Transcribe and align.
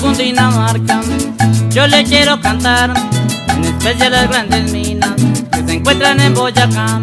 Cundinamarca. 0.00 1.00
Yo 1.70 1.86
le 1.86 2.04
quiero 2.04 2.40
cantar, 2.40 2.92
en 3.48 3.64
especial 3.64 4.12
las 4.12 4.28
grandes 4.28 4.72
minas 4.72 5.10
que 5.52 5.64
se 5.64 5.72
encuentran 5.74 6.20
en 6.20 6.34
Boyacá. 6.34 7.00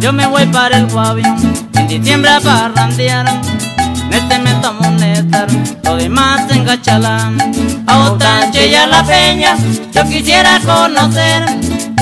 Yo 0.00 0.12
me 0.12 0.26
voy 0.26 0.46
para 0.46 0.78
el 0.78 0.86
Guavio, 0.86 1.26
en 1.74 1.88
diciembre 1.88 2.30
a 2.30 2.40
parrandear. 2.40 3.26
Este 4.10 4.38
me 4.38 4.52
tomo 4.54 4.88
un 4.88 4.96
néctar, 4.96 5.48
lo 5.84 5.96
demás 5.96 6.50
en 6.50 6.64
Gachalán. 6.64 7.38
A 7.86 8.10
Otanche 8.10 8.68
y 8.68 8.74
a 8.74 8.86
la 8.86 9.04
Peña, 9.04 9.56
yo 9.92 10.04
quisiera 10.04 10.58
conocer 10.60 11.44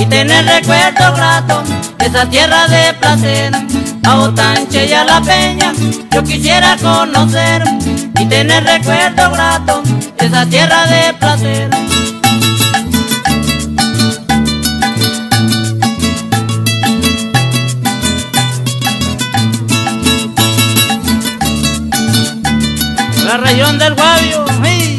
y 0.01 0.07
tener 0.07 0.45
recuerdo 0.45 1.15
grato 1.15 1.63
de 1.99 2.07
esa 2.07 2.29
tierra 2.29 2.67
de 2.69 2.95
placer. 2.95 3.64
A 4.07 4.17
Otanche 4.21 4.87
y 4.87 4.93
a 4.93 5.05
la 5.05 5.21
Peña, 5.21 5.73
yo 6.11 6.23
quisiera 6.23 6.77
conocer 6.77 7.65
y 8.21 8.27
tener 8.27 8.63
recuerdo 8.65 9.31
grato 9.31 9.83
de 10.19 10.27
esa 10.27 10.47
tierra 10.47 10.87
de 10.87 11.15
placer. 11.15 11.71
La 23.25 23.39
región 23.39 23.79
del 23.79 23.95
Guavio, 23.95 24.45
¡hey! 24.63 24.97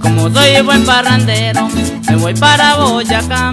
Como 0.00 0.30
soy 0.30 0.62
buen 0.62 0.84
parrandero, 0.84 1.68
me 2.10 2.16
voy 2.16 2.34
para 2.34 2.76
Boyacá. 2.76 3.52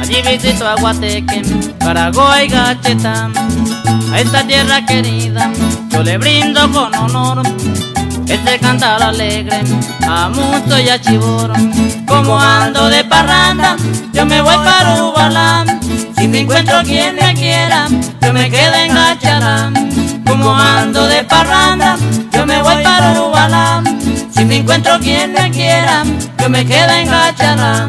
Allí 0.00 0.22
visito 0.22 0.66
a 0.66 0.76
Guateque, 0.76 1.42
Paraguay, 1.80 2.46
Gachetá. 2.46 3.30
A 4.12 4.20
esta 4.20 4.46
tierra 4.46 4.86
querida, 4.86 5.50
yo 5.90 6.02
le 6.02 6.18
brindo 6.18 6.70
con 6.70 6.94
honor 6.94 7.42
este 8.28 8.58
cantar 8.60 9.02
alegre 9.02 9.60
a 10.06 10.28
mucho 10.28 10.78
y 10.78 10.88
a 10.88 11.00
chiboro. 11.00 11.54
Como 12.06 12.38
ando 12.38 12.88
de 12.88 13.04
parranda, 13.04 13.76
yo 14.12 14.24
me 14.24 14.40
voy 14.40 14.56
para 14.56 15.02
Ubalá. 15.02 15.64
Si 16.16 16.28
me 16.28 16.40
encuentro 16.40 16.80
quien 16.84 17.16
me 17.16 17.34
quiera, 17.34 17.88
yo 18.22 18.32
me 18.32 18.50
quedo 18.50 18.74
en 18.74 18.94
Gachará. 18.94 19.72
Como 20.24 20.54
encuentro 24.74 24.98
quien 24.98 25.32
me 25.32 25.50
quiera, 25.52 26.02
yo 26.40 26.50
me 26.50 26.66
quedo 26.66 26.90
en 26.90 27.06
Gachará. 27.08 27.86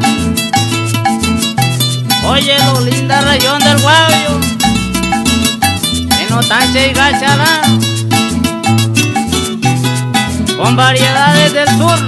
Oye, 2.28 2.54
lo 2.58 2.80
linda 2.82 3.20
región 3.22 3.58
del 3.58 3.80
Guavio, 3.80 4.40
en 6.20 6.32
Otanche 6.32 6.90
y 6.90 6.92
Gachará, 6.92 7.62
con 10.56 10.76
variedades 10.76 11.52
del 11.52 11.68
sur. 11.70 11.98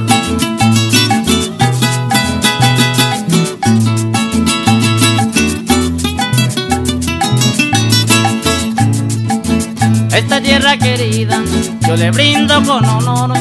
Esta 10.12 10.40
tierra 10.40 10.76
querida, 10.76 11.42
yo 11.86 11.96
le 11.96 12.10
brindo 12.12 12.62
con 12.62 12.84
honor 12.84 13.32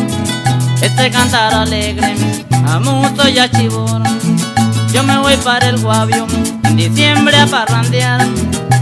este 0.82 1.10
cantar 1.10 1.54
alegre 1.54 2.16
a 2.68 2.80
mucho 2.80 3.28
y 3.28 3.40
a 3.40 3.50
chiboro. 3.50 4.04
Yo 4.94 5.04
me 5.04 5.18
voy 5.18 5.36
para 5.38 5.70
el 5.70 5.78
Guavio 5.80 6.28
en 6.64 6.76
diciembre 6.76 7.38
a 7.38 7.48
parrandear. 7.48 8.22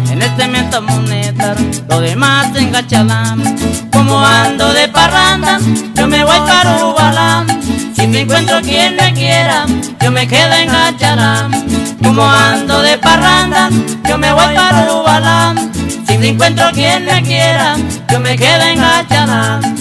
En 0.09 0.21
este 0.21 0.45
un 0.45 1.05
néctar, 1.05 1.57
lo 1.89 1.99
demás 1.99 2.47
en 2.55 2.71
Gachalán. 2.71 3.57
Como 3.91 4.19
ando 4.19 4.71
de 4.73 4.87
parranda, 4.87 5.59
yo 5.95 6.07
me 6.07 6.23
voy 6.23 6.39
para 6.47 6.85
Ubalá. 6.85 7.45
Si 7.95 8.07
me 8.07 8.21
encuentro 8.21 8.61
quien 8.61 8.95
me 8.95 9.13
quiera, 9.13 9.65
yo 10.01 10.11
me 10.11 10.27
quedo 10.27 10.53
en 10.53 10.67
Gachalán. 10.67 11.51
Como 12.03 12.23
ando 12.23 12.81
de 12.81 12.97
parranda, 12.97 13.69
yo 14.07 14.17
me 14.17 14.31
voy 14.31 14.55
para 14.55 14.93
Ubalá. 14.93 15.55
Si 16.07 16.17
me 16.17 16.29
encuentro 16.29 16.65
quien 16.71 17.05
me 17.05 17.21
quiera, 17.23 17.75
yo 18.09 18.19
me 18.19 18.35
quedo 18.35 18.61
en 18.61 18.79
Gachalán. 18.79 19.74